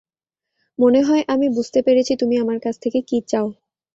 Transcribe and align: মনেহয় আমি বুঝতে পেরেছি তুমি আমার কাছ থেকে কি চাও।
মনেহয় 0.79 1.23
আমি 1.27 1.47
বুঝতে 1.49 1.79
পেরেছি 1.81 2.13
তুমি 2.15 2.35
আমার 2.37 2.57
কাছ 2.59 2.75
থেকে 2.79 2.99
কি 3.01 3.17
চাও। 3.27 3.47